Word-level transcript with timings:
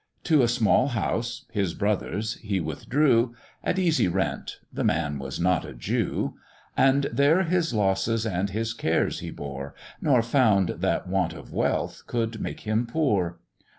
To 0.23 0.41
a 0.41 0.47
small 0.47 0.87
house 0.87 1.45
(his 1.51 1.75
brother's) 1.75 2.33
he 2.37 2.59
withdrew, 2.59 3.35
At 3.63 3.77
easy 3.77 4.07
rent 4.07 4.57
the 4.73 4.83
man 4.83 5.19
was 5.19 5.39
not 5.39 5.63
a 5.63 5.75
Jew; 5.75 6.37
And 6.75 7.03
there 7.13 7.43
his 7.43 7.71
losses 7.71 8.25
and 8.25 8.49
his 8.49 8.73
cares 8.73 9.19
he 9.19 9.29
bore, 9.29 9.75
Nor 10.01 10.23
found 10.23 10.69
that 10.69 11.07
want 11.07 11.33
of 11.33 11.53
wealth 11.53 12.01
could 12.07 12.41
make 12.41 12.61
him 12.61 12.87
poor. 12.87 13.37